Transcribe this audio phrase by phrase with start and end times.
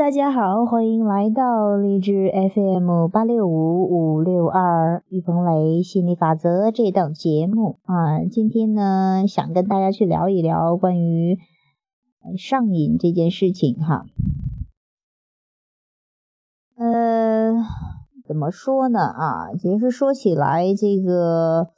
[0.00, 8.24] 大家好，欢迎来到励志 FM 八六五五六二于鹏雷心理法则这档节目啊。
[8.24, 11.38] 今天呢，想跟大家去聊一聊关于
[12.38, 14.06] 上瘾这件事情哈。
[16.78, 17.62] 呃，
[18.26, 19.52] 怎么说呢啊？
[19.52, 21.72] 其实说起来这个。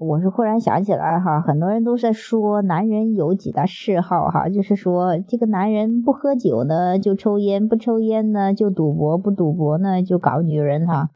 [0.00, 11.10] 我是忽然想起来哈，很多人都在说男人有几大嗜好哈，就是说这个男人不喝酒呢就抽烟，不抽烟呢就赌博，不赌博呢就搞女人哈，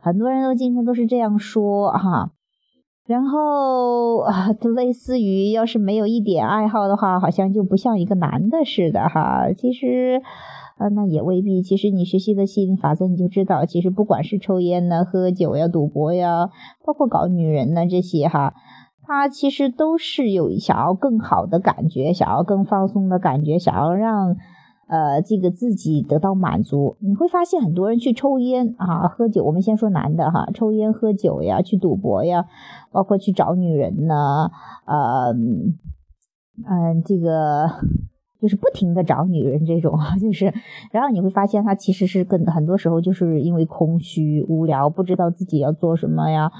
[0.00, 2.30] 很多人都经常都是这样说哈，
[3.08, 10.22] 然后啊，就 类似于要是没有一点爱好的话，好像就不像一个男的似的哈，其实。
[10.76, 11.60] 啊，那也未必。
[11.60, 16.50] 其实你学习的心理法则，你就知道，其实不管是抽烟呢、喝酒呀、赌博呀，
[16.86, 18.54] 包括搞女人呢这些哈，
[19.02, 24.36] 他其实都是有想要更好的感觉，想要更放松的感觉，想要让
[24.88, 26.96] 呃这个自己得到满足。
[27.00, 29.44] 你会发现很多人去抽烟啊、喝酒。
[29.44, 32.44] 我们先说男的哈，抽烟、喝酒呀，去赌博呀，
[32.90, 34.50] 包括去找女人呢，
[34.86, 37.70] 呃，嗯，这个。
[38.40, 40.52] 就是不停的找女人这种啊， 就是，
[40.92, 46.50] 然后你会发现他其实是跟很多时候就是因为空虚、无聊，不知道自己要做什么呀，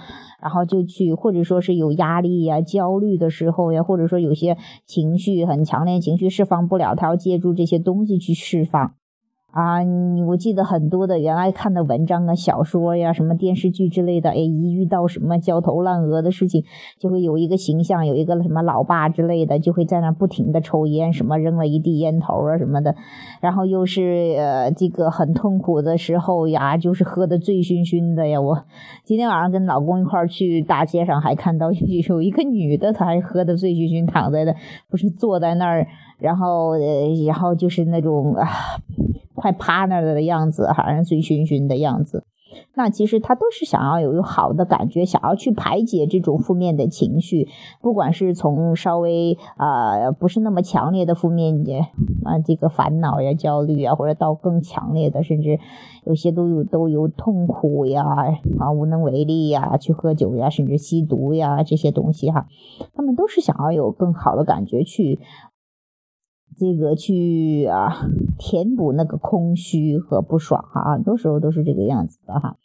[0.42, 8.97] 然后就去，或者说是有压力呀、焦虑的时候呀，或者说有些情绪很强烈，情绪释放不了，他要借助这些东西去释放。
[9.50, 9.78] 啊，
[10.26, 16.62] 我记得很多的原来看的文章啊、小说呀、什么电视剧之类的，哎，一遇到什么焦头烂额的事情，
[16.98, 22.94] 就会有一个形象，有一个什么老爸之类的，就会在那不停的抽烟，什么扔了一地烟头啊什么的，
[23.40, 28.38] 然后又是呃这个很痛苦的时候呀，就是喝的醉醺醺的呀。
[28.38, 28.62] 我
[29.02, 34.54] 今天晚上跟老公一块去大街上，还看到有一个女的，她还喝的醉醺醺躺在的，
[34.90, 35.86] 不是坐在那儿，
[36.18, 38.46] 然后呃，然后就是那种啊。
[39.38, 42.24] 快趴那了的样子，好像醉醺醺的样子。
[42.74, 47.46] 那其实他都是想要有一个好的感觉，想要去排解这种负面的情绪，
[47.82, 51.78] 不管是从稍微啊不是那么强烈的负面的
[52.24, 55.60] 啊这个烦恼呀、焦虑啊，或者到更强烈的，甚至
[56.04, 58.02] 有些都有都有痛苦呀
[58.58, 62.46] 啊无能为力呀，去喝酒呀，甚至吸毒呀这些东西哈，
[62.94, 65.20] 他们都是想要有更好的感觉去。
[66.58, 68.08] 这个去啊，
[68.38, 72.56] 填补那个空虚和不爽哈，很多时候都是这个样子的哈。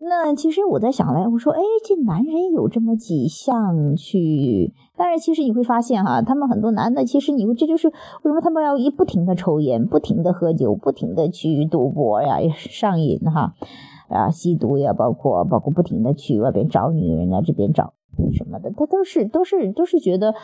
[0.00, 7.94] 那其实我在想来，我说，哎，这男人有这么几项去，但是其实你会发现哈，他们很多男的，其实你会这就是为
[8.24, 13.54] 什么他们要一不停的抽烟，不停的喝酒，不停的去赌博呀，上瘾哈，
[14.08, 17.92] 啊，吸毒呀，包括包括不停的去外边找女人啊，这边找
[18.32, 20.34] 什么的，他都是都是都是觉得。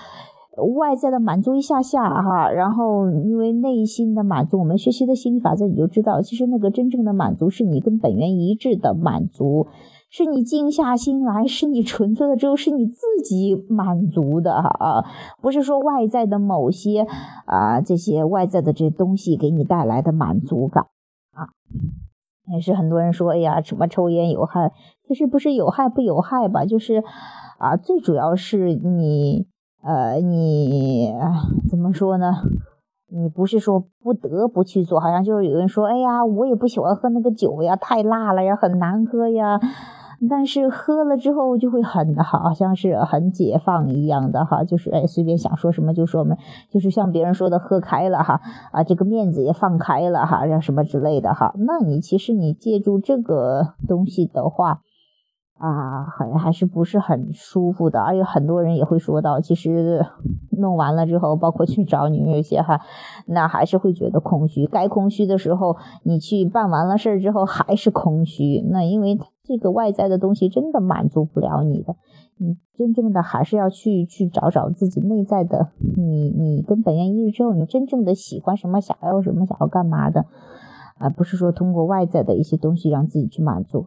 [0.77, 9.67] 外在的满足一下下哈，然后因为内心的满足，我们学习的心理法则你就知道，其实那个真正的满足是你跟本源一致的满足，
[10.11, 15.05] 是你静下心来， 是你纯粹的之后，是你自己满足的哈，
[15.43, 17.05] 不是说外在的某些
[17.47, 20.85] 啊这些外在的这些东西给你带来的满足感
[21.35, 21.51] 啊，
[22.53, 24.71] 也是很多人说，哎呀，什么抽烟有害，
[25.09, 27.03] 其实不是有害不有害吧，就是
[27.59, 29.49] 啊，最主要是你。
[29.87, 31.12] 呃，你
[31.69, 32.37] 怎么说呢？
[33.12, 39.61] 你不是说不得不去做，好像就是有人说，哎呀，我也不喜欢喝那个酒呀，太辣了呀，很难喝呀。
[40.31, 46.37] 但是喝了之后就会很好像是很解放一样的哈，就是哎，随便想说什么就说什么，
[46.71, 48.41] 就是像别人说的喝开了哈，
[48.73, 51.53] 啊，这个面子也放开了哈，让什么之类的哈。
[51.59, 54.81] 那你其实你借助这个东西的话。
[55.59, 60.05] 啊，还还是不是很舒服的，而且很多人也会说到，其实
[60.51, 62.81] 弄完了之后，包括去找你那些哈，
[63.27, 64.67] 那还是会觉得空虚。
[64.67, 68.61] 该空虚的时候，你去办完了事儿之后还是空虚。
[68.71, 71.95] 那因为这个外在的东西真的满足不了你的，
[72.37, 80.27] 你真正的还是要去去找找自己内在的，你你跟本源一致之后，你真正的喜欢什么，想要什么，想要干嘛的，
[80.99, 83.87] 而不是说通过外在的一些东西让自己去满足。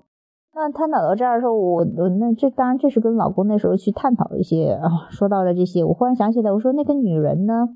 [0.57, 7.69] 那探讨到这儿的时候，我我那这当然这是跟老公那时候去探讨一些啊，说到了这些，我忽然想起来，我说那个女人呢，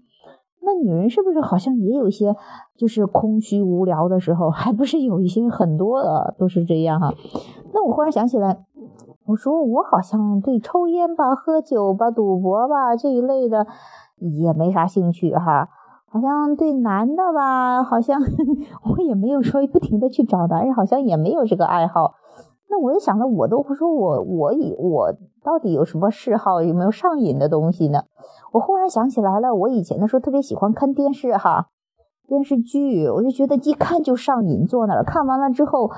[0.61, 2.35] 那女人是不是好像也有一些
[2.75, 7.13] 就是空虚无聊的时候，还不是有一些很多的都是这样哈？
[7.73, 8.57] 那我忽然想起来，
[9.27, 13.67] 我说我好像对抽烟吧、喝酒吧、赌博吧这一类的
[14.17, 15.69] 也没啥兴趣哈，
[16.09, 18.19] 好像对男的吧，好像
[18.89, 22.15] 我也没有说不停的去找男人，好像也没有这个爱好。
[22.71, 25.13] 那我就想着，我都不说我我以我
[25.43, 28.05] 到底有什么嗜好，有没有上瘾的东西呢？
[28.53, 31.67] 我忽然想起来了，我以前的时候特别喜欢看电视哈。
[32.27, 35.91] 电视剧，我就觉得一看就上瘾，坐那儿看完了之后。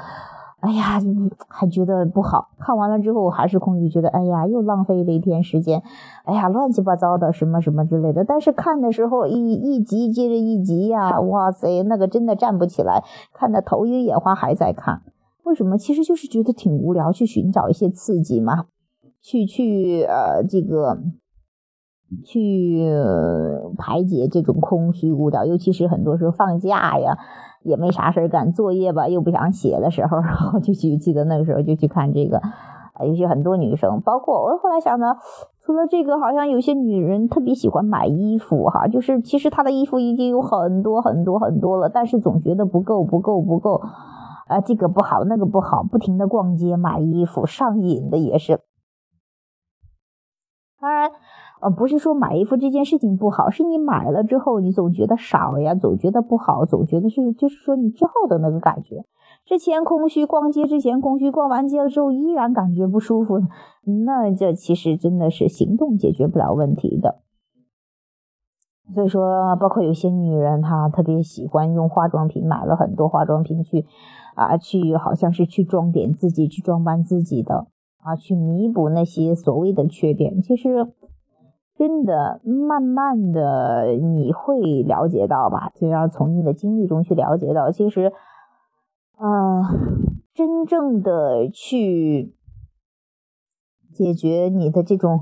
[0.64, 0.98] 哎呀，
[1.50, 5.84] 还觉得不好看完了之后还是空虚，觉得哎呀又浪费了一天时间，
[6.24, 8.24] 哎呀乱七八糟的什么什么之类的。
[8.24, 13.04] 但是看的时候一一集接着一集呀，哇塞，那个真的站不起来，
[13.34, 15.02] 看的头晕眼花还在看。
[15.44, 15.78] 为什么？
[15.78, 18.66] 其实就是觉得挺无聊，去寻找一些刺激嘛，
[19.22, 20.98] 去去呃这个
[22.26, 22.82] 去
[23.78, 27.18] 排解这种空虚无聊，尤其是很多时候放假呀。
[27.66, 35.16] 也没啥事干，作业吧又不想写的时候， 然后就去记得那个时候就去看这个，啊，尤其很多女生，包括我后来想呢，
[35.62, 43.82] 除了这个，好像有些女人特别喜欢买衣服哈，就是其实她的衣服已经有很多很多很多了，但是总觉得不够不够不够，
[44.48, 48.62] 啊，这个不好那个不好，不停的逛街买衣服，上瘾的也是，
[50.80, 51.12] 当然。
[51.62, 59.06] 呃，不是说买衣服这件事情不好，是你买了之后，你总觉得少呀，总觉得不好，总觉得是，就是说你之后的那个感觉。
[59.46, 63.40] 之前空虚，逛街之前空虚，逛完街了之后依然感觉不舒服，
[64.06, 67.23] 那这其实真的是行动解决不了问题的。
[68.94, 73.86] 所以说，包括有些女人，她特别喜欢用化妆品，买了很多化妆品去，
[74.36, 77.68] 啊，去好像是去装点自己，去装扮自己的，
[78.04, 80.94] 啊，去弥补那些所谓的缺点，其实。
[81.76, 85.72] 真的，慢慢的你会了解到吧？
[85.74, 88.14] 就要从你的经历中去了解到，其实，
[89.18, 89.74] 啊，
[90.36, 92.36] 真正的去
[93.92, 95.20] 解决你的这种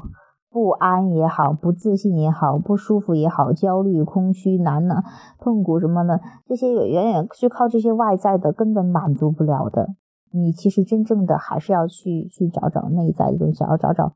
[0.51, 5.01] 不安也好、不自信也好、不舒服也好、焦虑、空虚、难呢、
[5.39, 9.95] 痛苦什么的，这些远远是靠这些外在的根本满足不了的。
[10.33, 14.13] 你其实真正的还是要去去找找内在的东西，要找找。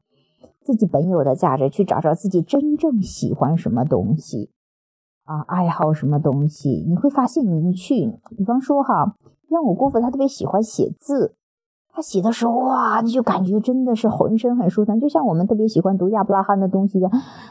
[0.62, 4.52] 自己本有的价值，去找找自己真正喜欢什么东西，
[5.24, 9.16] 啊，爱好什么东西，你会发现，你去，比方说哈，
[9.50, 11.36] 像我姑父，他特别喜欢写字，
[11.96, 17.10] 他写的时候，哇，你就感觉真的是浑身很舒坦，就像我们特别喜欢读亚伯拉罕的东西一样，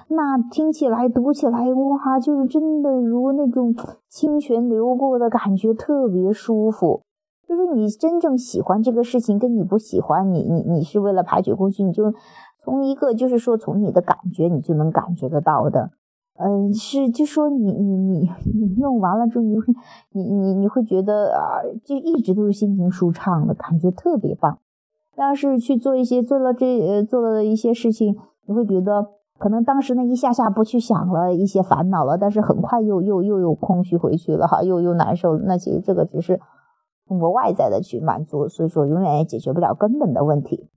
[0.09, 3.75] 那听起来、读起来，哇，就是真的如那种
[4.11, 7.01] 清泉流过的感觉，特别舒服。
[7.49, 12.13] 就是你真正喜欢这个事情，跟你不喜欢，你你你是为了排解空虚，你就。
[12.65, 15.91] 从一个就是说，从你的感觉，你就能感觉得到的，
[16.37, 19.67] 嗯，是就说你你你你弄完了之后，你会
[20.11, 24.59] 你你你会觉得啊，就一直都是心情舒畅的感觉，特别棒。
[25.15, 28.17] 但是去做一些做了这呃做了一些事情，
[28.47, 29.07] 你会觉得
[29.39, 35.39] 可能当时那一下下不去想了一些烦恼了，但是很快又又又有空虚回去了哈，又又难受。
[35.39, 36.41] 那其实这个只是
[37.07, 40.69] 通过外在的去满足，所以说永远也解决不了根本的问题。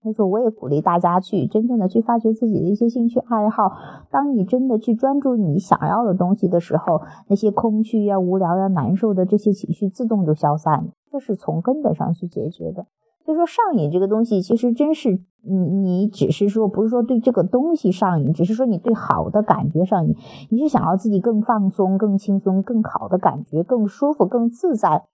[0.00, 3.72] 他说，我也鼓励大家去真正的去发掘自己的一些兴趣爱好。
[4.10, 10.90] 当你真的去专注你想要的东西的时候，那些空虚呀、无聊呀、难受的这些情绪自动就消散了。
[11.10, 12.86] 这是从根本上去解决的。
[13.24, 20.14] 所以说，上瘾这个东西，其实真是你你只是说不是说对这个东西上瘾，只是说你对好的感觉上瘾。
[20.50, 25.06] 你是想要自己更放松、更轻松、更好的感觉、更舒服、更自在、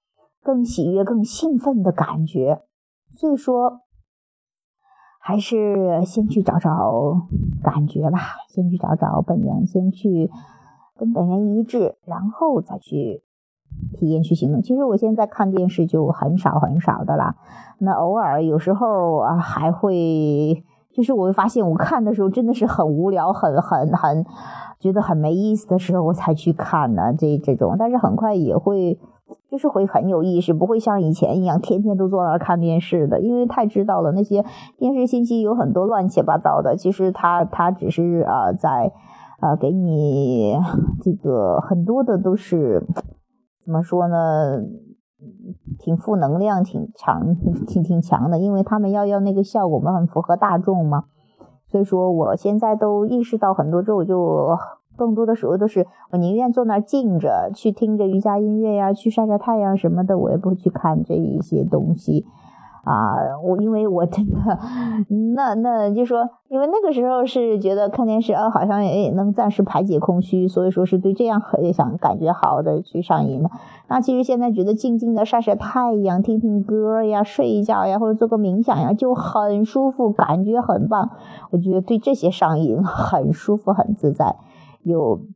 [0.42, 2.60] 更喜悦、更兴奋的感觉。
[3.10, 3.80] 所以说。
[5.26, 7.22] 还是先去找找
[7.62, 8.18] 感觉吧，
[8.50, 10.30] 先去找找本源，先去
[10.98, 13.22] 跟本源一致，然后再去
[13.98, 14.60] 体验去行动。
[14.60, 17.36] 其实我现在看电视就很少很少的啦，
[17.78, 20.62] 那偶尔有时候啊还会，
[20.92, 24.26] 就是我会发现我看的时候真的是很无聊，很很很
[24.78, 28.98] 觉得很没意思的时候我才去看呢，这这种，但是很快也会。
[29.50, 34.44] 就是会很有意识，不会像以前一样天天都坐那儿看电视的，因为太知道了那些
[34.76, 36.76] 电视信息有很多乱七八糟的。
[36.76, 38.92] 其实他他只是啊在
[39.40, 40.54] 啊给你
[41.02, 42.84] 这个很多的都是
[43.64, 44.60] 怎么说呢？
[45.78, 47.34] 挺负能量，挺强，
[47.66, 51.04] 挺挺强的，因为他们要要那个效果嘛，很符合大众嘛。
[51.66, 54.58] 所以说我现在都意识到很多之后我就。
[54.96, 62.24] 更多的时候都是我宁愿坐那儿静着，去听着瑜伽音乐呀，去晒晒太阳什么的，我也不会去看这一些东西
[62.84, 63.16] 啊。
[63.42, 64.58] 我因为我真的，
[65.34, 73.50] 那那就说，因为那个时候是觉得看电视啊，好像也能暂时排解空虚，所以说是对这样很想感觉好的去上瘾的。
[73.86, 81.10] 那其实现在觉得静静的晒晒太阳，听听歌呀，睡一觉呀，或者做个冥想呀，就很舒服，感觉很棒。
[81.50, 84.36] 我觉得对这些上瘾很舒服，很自在。
[84.84, 85.26] 有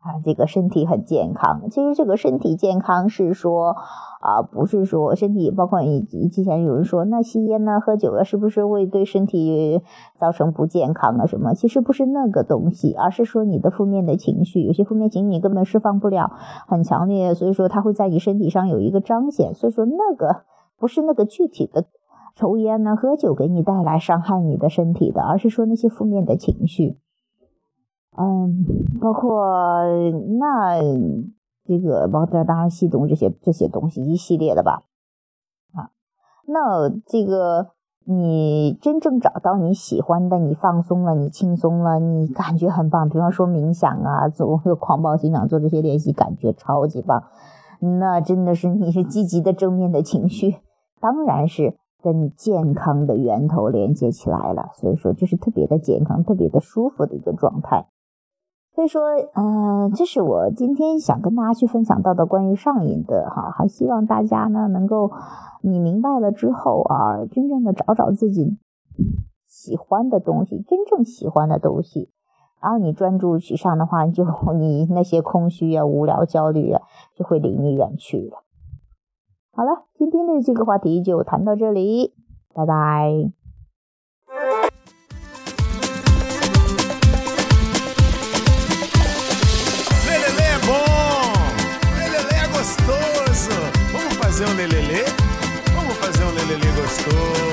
[0.00, 1.68] 啊，这个身体很健康。
[1.70, 3.76] 其实这个身体健康是说
[4.20, 9.82] 啊，不是说身体包括你之前有人说那吸烟呢、喝酒啊，是不是会对身体
[10.16, 11.26] 造成不健康啊？
[11.26, 11.52] 什么？
[11.52, 16.30] 其实不是那个东西，而是说你的负面的情绪，有些负面情绪你根本释放不了，
[16.68, 19.52] 很强烈，所以说它会在你身体上有一个彰显。
[19.52, 20.42] 所以说那个
[20.78, 21.86] 不是那个具体的
[22.36, 26.98] 抽烟呢、喝酒给你带来伤害你的身体的，而是说那些负面的情绪。
[28.20, 28.64] 嗯，
[29.00, 29.46] 包括
[30.40, 30.80] 那
[31.64, 34.82] 这个，包括当然系统这些这些东西一系列的吧，
[35.72, 35.90] 啊，
[36.46, 37.68] 那这个
[38.04, 43.08] 你真正找到你喜欢的，你放松了，你轻松了，你感觉很棒。
[43.08, 47.22] 比方说冥想啊，做 狂暴心想做这些练习，感觉超级棒。
[48.00, 50.56] 那真的是你是积极的正面的情绪，
[51.00, 54.70] 当然是跟健康的源头连接起来了。
[54.74, 57.86] 所以说，这是特别的健康、特别的舒服的一个状态。
[58.78, 59.02] 所以说，
[59.34, 65.10] 嗯，这是我今天想跟大家去分享到的关于上瘾的哈，还希望大家呢能够
[65.62, 68.56] 你明白了之后啊，真正的找找自己
[69.48, 72.12] 喜欢的东西，真正喜欢的东西，
[72.62, 76.80] 然后你专注去上的话，就你那些空虚啊、无聊、焦虑啊，
[77.16, 78.44] 就会离你远去了。
[79.50, 82.14] 好了，今天的这个话题就谈到这里，
[82.54, 83.32] 拜拜。
[96.88, 97.47] gostou.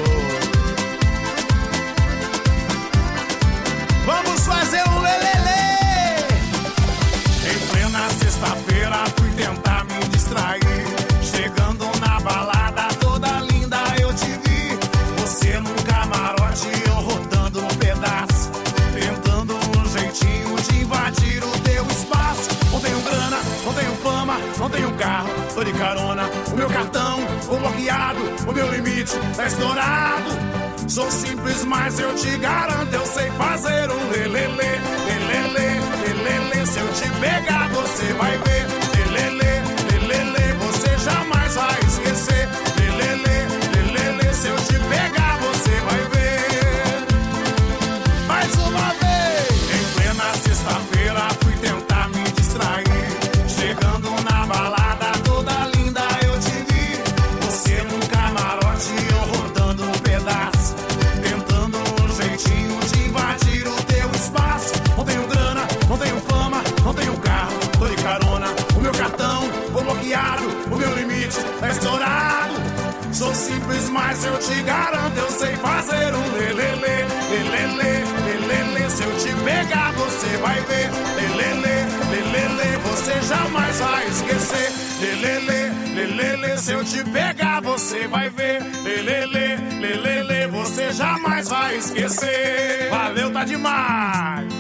[29.36, 30.32] Tá estourado.
[30.88, 34.48] Sou simples, mas eu te garanto, eu sei fazer um lelele,
[35.08, 36.68] lelele, lelele.
[36.68, 38.75] Se eu te pegar, você vai ver.
[83.26, 84.72] Jamais vai esquecer.
[85.02, 88.62] Lelele, lelele, se eu te pegar, você vai ver.
[88.84, 92.90] Lelele, lelele, você jamais vai esquecer.
[92.90, 94.54] Valeu, tá demais!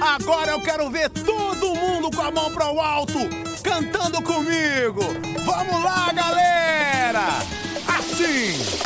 [0.00, 3.18] Agora eu quero ver todo mundo com a mão pro alto,
[3.62, 5.02] cantando comigo.
[5.44, 6.63] Vamos lá, galera!
[7.86, 8.83] assim.